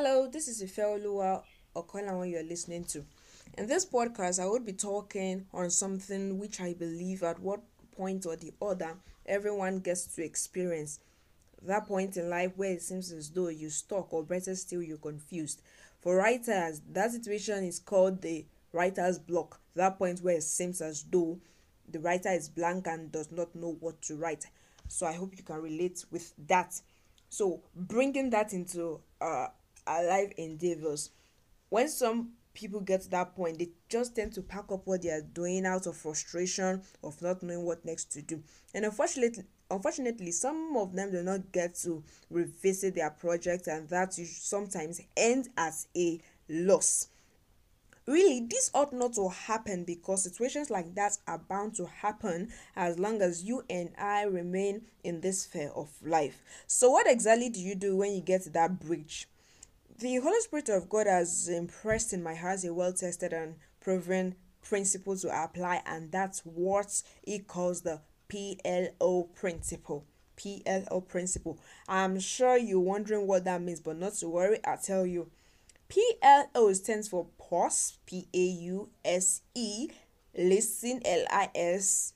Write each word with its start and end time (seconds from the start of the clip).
Hello, 0.00 0.28
this 0.28 0.46
is 0.46 0.62
Ifeoluwa 0.62 1.42
Okolawan 1.74 2.30
you're 2.30 2.44
listening 2.44 2.84
to. 2.84 3.04
In 3.54 3.66
this 3.66 3.84
podcast, 3.84 4.40
I 4.40 4.46
would 4.46 4.64
be 4.64 4.72
talking 4.72 5.46
on 5.52 5.70
something 5.70 6.38
which 6.38 6.60
I 6.60 6.72
believe 6.74 7.24
at 7.24 7.40
what 7.40 7.62
point 7.96 8.24
or 8.24 8.36
the 8.36 8.52
other 8.62 8.94
everyone 9.26 9.80
gets 9.80 10.06
to 10.14 10.24
experience. 10.24 11.00
That 11.62 11.88
point 11.88 12.16
in 12.16 12.30
life 12.30 12.52
where 12.54 12.74
it 12.74 12.82
seems 12.82 13.10
as 13.10 13.28
though 13.30 13.48
you 13.48 13.70
stuck, 13.70 14.12
or 14.12 14.22
better 14.22 14.54
still, 14.54 14.82
you're 14.82 14.98
confused. 14.98 15.62
For 16.00 16.14
writers, 16.14 16.80
that 16.92 17.10
situation 17.10 17.64
is 17.64 17.80
called 17.80 18.22
the 18.22 18.46
writer's 18.72 19.18
block. 19.18 19.58
That 19.74 19.98
point 19.98 20.20
where 20.20 20.36
it 20.36 20.44
seems 20.44 20.80
as 20.80 21.02
though 21.10 21.40
the 21.90 21.98
writer 21.98 22.28
is 22.28 22.48
blank 22.48 22.86
and 22.86 23.10
does 23.10 23.32
not 23.32 23.52
know 23.52 23.76
what 23.80 24.00
to 24.02 24.14
write. 24.14 24.46
So 24.86 25.08
I 25.08 25.14
hope 25.14 25.36
you 25.36 25.42
can 25.42 25.60
relate 25.60 26.04
with 26.12 26.34
that. 26.46 26.80
So 27.30 27.62
bringing 27.74 28.30
that 28.30 28.52
into 28.52 29.00
uh, 29.20 29.48
life 29.88 30.32
endeavors, 30.36 31.10
when 31.68 31.88
some 31.88 32.32
people 32.54 32.80
get 32.80 33.02
to 33.02 33.10
that 33.10 33.34
point, 33.36 33.58
they 33.58 33.68
just 33.88 34.16
tend 34.16 34.32
to 34.32 34.42
pack 34.42 34.64
up 34.70 34.86
what 34.86 35.02
they 35.02 35.10
are 35.10 35.22
doing 35.22 35.64
out 35.64 35.86
of 35.86 35.96
frustration 35.96 36.82
of 37.04 37.20
not 37.22 37.42
knowing 37.42 37.64
what 37.64 37.84
next 37.84 38.06
to 38.12 38.22
do. 38.22 38.42
And 38.74 38.84
unfortunately, 38.84 39.44
unfortunately, 39.70 40.32
some 40.32 40.76
of 40.76 40.94
them 40.94 41.12
do 41.12 41.22
not 41.22 41.52
get 41.52 41.74
to 41.82 42.02
revisit 42.30 42.94
their 42.94 43.10
project, 43.10 43.68
and 43.68 43.88
that 43.90 44.12
sometimes 44.14 45.00
ends 45.16 45.48
as 45.56 45.86
a 45.96 46.20
loss. 46.48 47.08
Really, 48.06 48.46
this 48.48 48.70
ought 48.72 48.94
not 48.94 49.12
to 49.14 49.28
happen 49.28 49.84
because 49.84 50.22
situations 50.22 50.70
like 50.70 50.94
that 50.94 51.18
are 51.26 51.38
bound 51.38 51.74
to 51.74 51.84
happen 51.84 52.48
as 52.74 52.98
long 52.98 53.20
as 53.20 53.44
you 53.44 53.62
and 53.68 53.90
I 53.98 54.22
remain 54.22 54.86
in 55.04 55.20
this 55.20 55.42
sphere 55.42 55.70
of 55.76 55.90
life. 56.02 56.42
So, 56.66 56.90
what 56.90 57.06
exactly 57.06 57.50
do 57.50 57.60
you 57.60 57.74
do 57.74 57.96
when 57.96 58.12
you 58.12 58.22
get 58.22 58.44
to 58.44 58.50
that 58.50 58.80
bridge? 58.80 59.28
The 59.98 60.14
Holy 60.18 60.38
Spirit 60.38 60.68
of 60.68 60.88
God 60.88 61.08
has 61.08 61.48
impressed 61.48 62.12
in 62.12 62.22
my 62.22 62.36
heart 62.36 62.62
a 62.62 62.72
well 62.72 62.92
tested 62.92 63.32
and 63.32 63.56
proven 63.80 64.36
principle 64.62 65.16
to 65.16 65.28
apply, 65.28 65.82
and 65.84 66.12
that's 66.12 66.38
what 66.46 67.02
he 67.24 67.40
calls 67.40 67.80
the 67.80 68.00
PLO 68.28 69.34
principle. 69.34 70.06
PLO 70.36 71.04
principle. 71.04 71.58
I'm 71.88 72.20
sure 72.20 72.56
you're 72.56 72.78
wondering 72.78 73.26
what 73.26 73.42
that 73.46 73.60
means, 73.60 73.80
but 73.80 73.98
not 73.98 74.14
to 74.18 74.28
worry, 74.28 74.60
I'll 74.64 74.78
tell 74.78 75.04
you. 75.04 75.32
PLO 75.88 76.76
stands 76.76 77.08
for 77.08 77.26
pause, 77.36 77.98
P 78.06 78.28
A 78.32 78.38
U 78.38 78.90
S 79.04 79.42
E, 79.56 79.88
listen, 80.32 81.02
L 81.04 81.24
I 81.28 81.50
S 81.56 82.12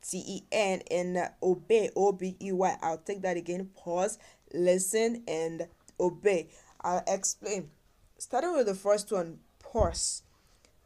T 0.00 0.16
E 0.26 0.44
N, 0.50 0.80
and 0.90 1.30
obey, 1.42 1.90
O 1.94 2.12
B 2.12 2.38
E 2.40 2.52
Y. 2.52 2.76
I'll 2.80 2.96
take 2.96 3.20
that 3.20 3.36
again 3.36 3.68
pause, 3.76 4.18
listen, 4.54 5.24
and 5.28 5.68
obey. 5.98 6.48
I'll 6.80 7.04
explain. 7.06 7.70
Starting 8.18 8.54
with 8.54 8.66
the 8.66 8.74
first 8.74 9.10
one, 9.10 9.38
pause. 9.58 10.22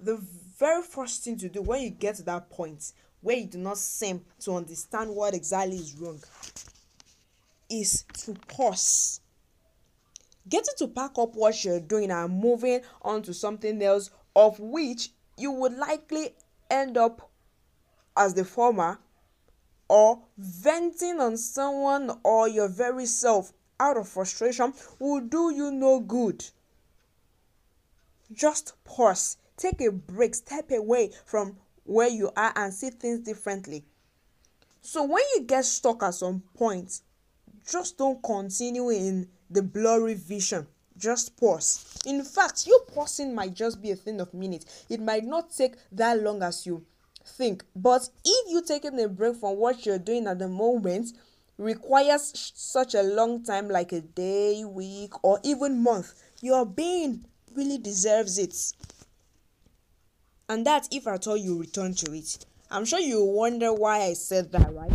The 0.00 0.16
very 0.58 0.82
first 0.82 1.24
thing 1.24 1.36
to 1.38 1.48
do 1.48 1.62
when 1.62 1.82
you 1.82 1.90
get 1.90 2.16
to 2.16 2.22
that 2.24 2.50
point 2.50 2.92
where 3.20 3.36
you 3.36 3.46
do 3.46 3.58
not 3.58 3.78
seem 3.78 4.24
to 4.40 4.54
understand 4.54 5.10
what 5.10 5.34
exactly 5.34 5.76
is 5.76 5.96
wrong 5.98 6.20
is 7.68 8.04
to 8.14 8.34
pause 8.46 9.20
getting 10.48 10.74
to 10.78 10.88
pack 10.88 11.18
up 11.18 11.34
what 11.34 11.64
you're 11.64 11.80
doing 11.80 12.10
and 12.10 12.40
moving 12.40 12.80
on 13.02 13.22
to 13.22 13.34
something 13.34 13.82
else 13.82 14.10
of 14.34 14.58
which 14.58 15.10
you 15.36 15.52
would 15.52 15.74
likely 15.74 16.34
end 16.70 16.96
up 16.96 17.30
as 18.16 18.34
the 18.34 18.44
former 18.44 18.98
or 19.88 20.22
venting 20.36 21.20
on 21.20 21.36
someone 21.36 22.10
or 22.24 22.48
your 22.48 22.68
very 22.68 23.06
self 23.06 23.52
out 23.80 23.96
of 23.96 24.08
frustration 24.08 24.72
will 24.98 25.20
do 25.20 25.52
you 25.54 25.70
no 25.70 26.00
good. 26.00 26.44
Just 28.32 28.72
pause, 28.84 29.36
take 29.56 29.80
a 29.80 29.90
break, 29.90 30.34
step 30.34 30.70
away 30.70 31.10
from 31.24 31.56
where 31.84 32.08
you 32.08 32.30
are 32.36 32.52
and 32.56 32.72
see 32.72 32.90
things 32.90 33.20
differently. 33.20 33.84
So 34.82 35.04
when 35.04 35.22
you 35.34 35.42
get 35.42 35.64
stuck 35.64 36.02
at 36.02 36.14
some 36.14 36.42
point, 36.54 37.00
just 37.70 37.98
don't 37.98 38.22
continue 38.22 38.90
in 38.90 39.28
the 39.50 39.62
blurry 39.62 40.14
vision. 40.14 40.66
Just 40.96 41.36
pause. 41.36 41.98
In 42.06 42.24
fact, 42.24 42.66
you 42.66 42.80
pausing 42.92 43.34
might 43.34 43.54
just 43.54 43.80
be 43.80 43.92
a 43.92 43.96
thing 43.96 44.20
of 44.20 44.34
minutes. 44.34 44.86
It 44.88 45.00
might 45.00 45.24
not 45.24 45.50
take 45.54 45.74
that 45.92 46.22
long 46.22 46.42
as 46.42 46.66
you 46.66 46.84
think. 47.24 47.64
But 47.76 48.08
if 48.24 48.50
you're 48.50 48.62
taking 48.62 49.00
a 49.00 49.08
break 49.08 49.36
from 49.36 49.56
what 49.56 49.86
you're 49.86 49.98
doing 49.98 50.26
at 50.26 50.38
the 50.38 50.48
moment 50.48 51.12
requires 51.58 52.52
such 52.54 52.94
a 52.94 53.02
long 53.02 53.44
time, 53.44 53.68
like 53.68 53.92
a 53.92 54.00
day, 54.00 54.64
week, 54.64 55.12
or 55.22 55.40
even 55.42 55.82
month, 55.82 56.14
your 56.40 56.64
being 56.64 57.24
really 57.54 57.78
deserves 57.78 58.38
it. 58.38 58.56
And 60.48 60.64
that 60.66 60.88
if 60.90 61.06
at 61.06 61.26
all 61.26 61.36
you 61.36 61.58
return 61.58 61.94
to 61.94 62.14
it. 62.14 62.46
I'm 62.70 62.84
sure 62.84 63.00
you 63.00 63.24
wonder 63.24 63.72
why 63.72 64.02
I 64.02 64.14
said 64.14 64.52
that, 64.52 64.72
right? 64.74 64.92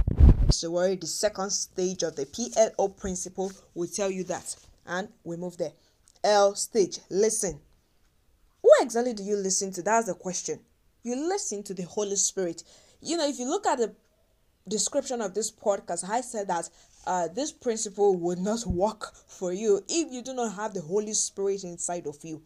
So 0.52 0.72
worry, 0.72 0.96
the 0.96 1.08
second 1.08 1.50
stage 1.52 2.04
of 2.04 2.16
the 2.16 2.26
PLO 2.26 2.96
principle 2.96 3.52
will 3.74 3.88
tell 3.88 4.10
you 4.10 4.24
that. 4.26 4.56
And 4.86 5.10
we 5.24 5.36
move 5.36 5.58
there. 5.58 5.74
L 6.24 6.56
stage, 6.56 7.00
listen. 7.10 7.60
Who 8.62 8.70
exactly 8.80 9.14
do 9.14 9.24
you 9.24 9.36
listen 9.36 9.72
to? 9.74 9.82
That's 9.82 10.08
the 10.08 10.14
question. 10.14 10.60
You 11.04 11.16
listen 11.16 11.64
to 11.64 11.74
the 11.74 11.84
Holy 11.84 12.16
Spirit. 12.16 12.64
You 13.02 13.18
know, 13.18 13.28
if 13.28 13.38
you 13.40 13.50
look 13.50 13.66
at 13.66 13.80
the 13.80 13.94
description 14.68 15.22
of 15.22 15.34
this 15.34 15.52
podcast, 15.52 16.08
I 16.10 16.22
said 16.22 16.48
that 16.48 16.70
uh, 17.06 17.28
this 17.28 17.52
principle 17.52 18.16
would 18.16 18.40
not 18.40 18.64
work 18.66 19.14
for 19.28 19.52
you 19.52 19.84
if 19.88 20.12
you 20.12 20.22
do 20.22 20.34
not 20.34 20.56
have 20.56 20.74
the 20.74 20.82
Holy 20.82 21.14
Spirit 21.14 21.64
inside 21.64 22.08
of 22.08 22.18
you. 22.24 22.42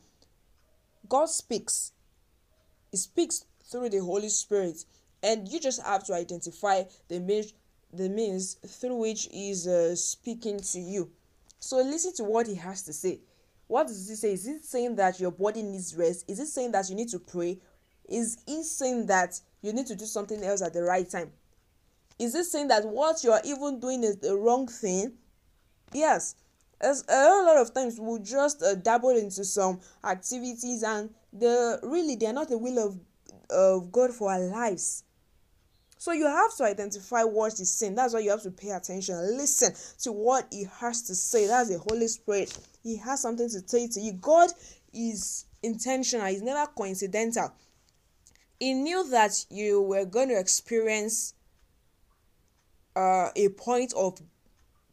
God 1.09 1.29
speaks, 1.29 1.91
He 2.91 2.97
speaks 2.97 3.45
through 3.63 3.89
the 3.89 3.99
Holy 3.99 4.29
Spirit, 4.29 4.83
and 5.23 5.47
you 5.47 5.59
just 5.59 5.81
have 5.83 6.03
to 6.05 6.13
identify 6.13 6.83
the 7.07 7.19
means, 7.19 7.53
the 7.93 8.09
means 8.09 8.55
through 8.65 8.97
which 8.97 9.27
he's 9.31 9.67
uh, 9.67 9.95
speaking 9.95 10.59
to 10.59 10.79
you. 10.79 11.11
So 11.59 11.77
listen 11.77 12.13
to 12.15 12.23
what 12.23 12.47
he 12.47 12.55
has 12.55 12.83
to 12.83 12.93
say. 12.93 13.21
What 13.67 13.87
does 13.87 14.07
he 14.07 14.15
say? 14.15 14.33
Is 14.33 14.47
it 14.47 14.63
saying 14.63 14.95
that 14.95 15.19
your 15.19 15.31
body 15.31 15.63
needs 15.63 15.95
rest? 15.95 16.29
Is 16.29 16.39
it 16.39 16.47
saying 16.47 16.71
that 16.71 16.89
you 16.89 16.95
need 16.95 17.09
to 17.09 17.19
pray? 17.19 17.59
Is 18.07 18.37
he 18.45 18.63
saying 18.63 19.07
that 19.07 19.39
you 19.61 19.73
need 19.73 19.87
to 19.87 19.95
do 19.95 20.05
something 20.05 20.41
else 20.43 20.61
at 20.61 20.73
the 20.73 20.83
right 20.83 21.09
time? 21.09 21.31
Is 22.19 22.35
it 22.35 22.45
saying 22.45 22.69
that 22.69 22.85
what 22.85 23.23
you're 23.23 23.41
even 23.43 23.79
doing 23.79 24.03
is 24.03 24.17
the 24.17 24.35
wrong 24.35 24.67
thing? 24.67 25.13
Yes. 25.93 26.35
As 26.79 27.03
a 27.09 27.43
lot 27.43 27.57
of 27.57 27.73
times 27.73 27.99
we'll 27.99 28.19
just 28.19 28.61
uh, 28.61 28.75
dabble 28.75 29.17
into 29.17 29.43
some 29.43 29.79
activities 30.03 30.83
and 30.83 31.09
the 31.33 31.79
really 31.83 32.15
they're 32.15 32.33
not 32.33 32.49
the 32.49 32.57
will 32.57 32.77
of 32.79 32.99
of 33.49 33.91
God 33.91 34.11
for 34.11 34.31
our 34.31 34.39
lives. 34.39 35.03
So 35.97 36.11
you 36.11 36.27
have 36.27 36.55
to 36.57 36.63
identify 36.63 37.23
what 37.23 37.53
is 37.59 37.73
saying. 37.73 37.95
That's 37.95 38.13
why 38.13 38.19
you 38.19 38.29
have 38.29 38.43
to 38.43 38.51
pay 38.51 38.69
attention. 38.69 39.15
Listen 39.35 39.73
to 40.03 40.11
what 40.11 40.47
he 40.51 40.67
has 40.79 41.01
to 41.03 41.15
say. 41.15 41.47
That's 41.47 41.69
the 41.69 41.79
Holy 41.79 42.07
Spirit. 42.07 42.55
He 42.83 42.97
has 42.97 43.21
something 43.21 43.49
to 43.49 43.67
say 43.67 43.87
to 43.87 43.99
you. 43.99 44.13
God 44.13 44.51
is 44.93 45.45
intentional, 45.63 46.27
he's 46.27 46.41
never 46.41 46.69
coincidental. 46.71 47.51
He 48.59 48.73
knew 48.73 49.07
that 49.09 49.45
you 49.49 49.81
were 49.81 50.05
going 50.05 50.29
to 50.29 50.39
experience 50.39 51.33
uh, 52.97 53.29
a 53.35 53.49
point 53.49 53.93
of 53.93 54.19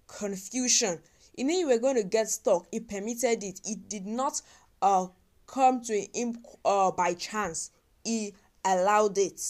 confusion. 0.06 1.00
He 1.36 1.42
knew 1.42 1.56
you 1.56 1.68
were 1.68 1.78
going 1.78 1.96
to 1.96 2.04
get 2.04 2.28
stuck. 2.28 2.66
He 2.70 2.80
permitted 2.80 3.42
it. 3.42 3.60
It 3.64 3.88
did 3.88 4.06
not 4.06 4.40
uh, 4.82 5.06
come 5.46 5.82
to 5.84 6.06
him 6.14 6.38
uh, 6.64 6.90
by 6.90 7.14
chance. 7.14 7.70
He 8.04 8.34
allowed 8.64 9.16
it 9.18 9.40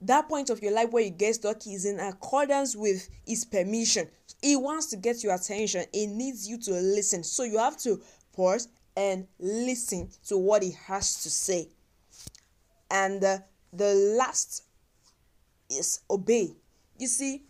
that 0.00 0.28
point 0.28 0.50
of 0.50 0.62
your 0.62 0.72
life 0.72 0.90
where 0.90 1.02
you 1.02 1.10
get 1.10 1.34
stuck 1.34 1.66
is 1.66 1.86
in 1.86 1.98
accordance 2.00 2.76
with 2.76 3.08
his 3.26 3.44
permission 3.44 4.06
he 4.42 4.54
wants 4.54 4.86
to 4.86 4.96
get 4.96 5.22
your 5.24 5.34
attention 5.34 5.84
he 5.92 6.06
needs 6.06 6.46
you 6.46 6.58
to 6.58 6.72
listen 6.72 7.22
so 7.22 7.44
you 7.44 7.56
have 7.58 7.78
to 7.78 8.00
pause 8.34 8.68
and 8.96 9.26
listen 9.38 10.08
to 10.26 10.36
what 10.36 10.62
he 10.62 10.72
has 10.86 11.22
to 11.22 11.30
say 11.30 11.68
and 12.90 13.24
uh, 13.24 13.38
the 13.72 13.94
last 14.18 14.64
is 15.70 16.00
obey 16.10 16.50
you 16.98 17.06
see 17.06 17.42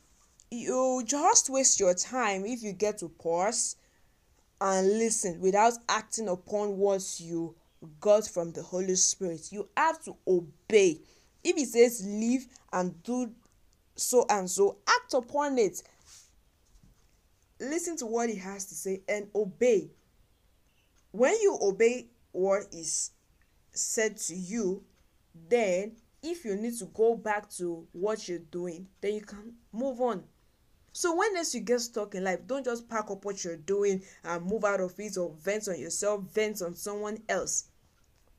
you 0.51 1.03
just 1.05 1.51
waste 1.51 1.81
your 1.81 1.95
time 1.95 2.45
if 2.45 2.63
you 2.63 2.73
get 2.73 2.99
to 2.99 3.09
pause 3.09 3.77
and 4.61 4.87
listen 4.99 5.41
without 5.41 5.75
acting 5.89 6.29
upon 6.29 6.77
what 6.77 7.03
you 7.19 7.55
got 8.01 8.27
from 8.27 8.53
the 8.53 8.63
holy 8.63 8.95
spirit. 8.95 9.53
You 9.53 9.69
have 9.77 10.03
to 10.05 10.17
obey. 10.27 11.01
If 11.45 11.57
he 11.57 11.65
says 11.65 12.05
leave 12.07 12.47
and 12.73 13.03
do 13.03 13.33
so 13.97 14.25
and 14.29 14.49
so 14.49 14.79
act 14.89 15.15
upon 15.15 15.59
it. 15.59 15.83
Listen 17.61 17.97
to 17.99 18.07
what 18.07 18.29
he 18.29 18.37
has 18.37 18.67
to 18.67 18.75
say 18.75 19.03
and 19.09 19.29
obey. 19.35 19.91
When 21.11 21.33
you 21.41 21.59
obey 21.61 22.07
what 22.33 22.65
is 22.73 23.11
said 23.73 24.17
to 24.17 24.35
you 24.35 24.83
then 25.49 25.93
if 26.31 26.45
you 26.45 26.57
need 26.57 26.77
to 26.77 26.87
go 26.87 27.17
back 27.17 27.49
to 27.49 27.87
what 27.93 28.29
you're 28.29 28.39
doing 28.39 28.87
then 29.01 29.15
you 29.15 29.21
can 29.21 29.55
move 29.73 30.01
on 30.01 30.23
So 30.97 31.15
when 31.15 31.35
next 31.35 31.55
you 31.55 31.61
get 31.61 31.81
stuck 31.81 32.15
in 32.15 32.25
life, 32.25 32.47
don't 32.47 32.65
just 32.65 32.89
pack 32.89 33.11
up 33.11 33.27
what 33.27 33.45
you're 33.45 33.59
doing 33.59 34.03
and 34.25 34.43
move 34.47 34.65
out 34.65 34.81
of 34.81 34.99
it 34.99 35.19
or 35.19 35.35
vent 35.43 35.69
on 35.69 35.79
yourself, 35.79 36.23
vent 36.33 36.63
on 36.63 36.75
someone 36.75 37.19
else. 37.29 37.67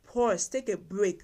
Pause, 0.08 0.48
take 0.50 0.70
a 0.70 0.76
break, 0.76 1.22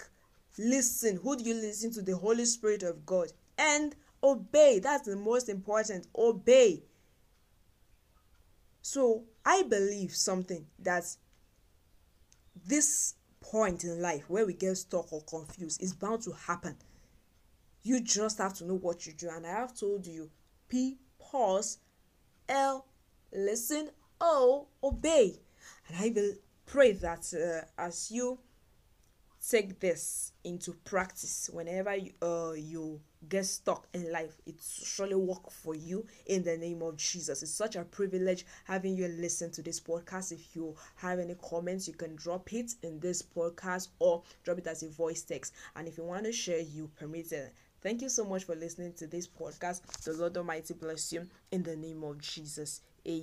listen. 0.60 1.18
Who 1.24 1.36
do 1.36 1.44
you 1.44 1.56
listen 1.56 1.92
to? 1.94 2.04
The 2.04 2.16
Holy 2.16 2.46
Spirit 2.46 2.84
of 2.84 3.04
God. 3.04 3.32
And 3.58 3.96
obey. 4.22 4.78
That's 4.78 5.08
the 5.08 5.16
most 5.16 5.50
important. 5.50 6.06
Obey. 6.16 6.84
So 8.84 9.24
I 9.44 9.64
believe 9.64 10.14
something 10.14 10.68
that 10.78 11.04
this 12.64 13.16
point 13.44 13.84
in 13.84 14.02
life 14.02 14.30
where 14.30 14.46
we 14.46 14.54
get 14.54 14.76
stuck 14.76 15.12
or 15.14 15.22
confused 15.22 15.84
is 15.84 15.94
bound 15.94 16.24
to 16.24 16.32
happen. 16.32 16.76
You 17.84 18.00
just 18.00 18.38
have 18.38 18.54
to 18.56 18.66
know 18.66 18.78
what 18.78 19.06
you 19.06 19.14
do. 19.14 19.30
And 19.30 19.46
I 19.46 19.52
have 19.52 19.78
told 19.78 20.08
you 20.08 20.32
P, 20.70 20.98
pause, 21.20 21.80
L, 22.48 22.86
listen, 23.32 23.90
O, 24.20 24.68
obey. 24.84 25.40
And 25.88 25.98
I 25.98 26.12
will 26.16 26.34
pray 26.66 26.94
that 26.94 27.34
uh, 27.34 27.66
as 27.78 28.10
you 28.10 28.40
take 29.50 29.80
this 29.80 30.32
into 30.44 30.74
practice 30.86 31.50
whenever 31.52 31.96
you, 31.96 32.12
uh, 32.22 32.54
you 32.54 33.00
get 33.30 33.46
stuck 33.46 33.88
in 33.94 34.12
life 34.12 34.42
it 34.46 34.56
surely 34.62 35.16
work 35.16 35.50
for 35.50 35.76
you 35.76 36.06
in 36.26 36.44
the 36.44 36.58
name 36.58 36.82
of 36.82 36.98
jesus. 36.98 37.42
It's 37.44 37.52
such 37.52 37.76
a 37.76 37.84
privilege 37.84 38.46
having 38.66 38.96
you 38.96 39.08
listen 39.08 39.52
to 39.52 39.62
this 39.62 39.80
podcast. 39.80 40.32
If 40.32 40.56
you 40.56 40.76
have 40.96 41.20
any 41.20 41.36
comments 41.36 41.88
you 41.88 41.94
can 41.94 42.16
drop 42.16 42.52
it 42.54 42.74
in 42.84 43.00
this 43.00 43.22
podcast 43.22 43.90
or 44.00 44.24
drop 44.44 44.58
it 44.60 44.68
as 44.68 44.84
a 44.84 44.90
voice 44.90 45.22
text. 45.22 45.54
And 45.76 45.88
if 45.88 45.98
you 45.98 46.04
want 46.04 46.26
to 46.26 46.32
share 46.32 46.60
you 46.60 46.90
permit 47.00 47.32
it. 47.32 47.54
Thank 47.82 48.02
you 48.02 48.10
so 48.10 48.24
much 48.24 48.46
for 48.46 48.56
listening 48.56 48.94
to 48.94 49.08
this 49.08 49.28
podcast. 49.28 49.82
The 50.04 50.14
lord 50.14 50.38
almighty 50.38 50.74
bless 50.74 51.12
you 51.12 51.28
in 51.52 51.64
the 51.64 51.76
name 51.76 52.04
of 52.04 52.20
jesus. 52.20 52.82
Amen 53.08 53.22